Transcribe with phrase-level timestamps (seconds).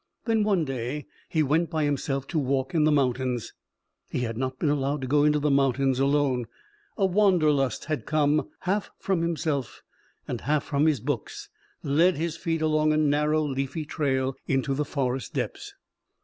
[0.25, 3.53] Then one day he went by himself to walk in the mountains.
[4.09, 6.47] He had not been allowed to go into the mountains alone.
[6.97, 9.83] A Wanderlust that came half from himself
[10.27, 11.49] and half from his books
[11.83, 15.75] led his feet along a narrow, leafy trail into the forest depths.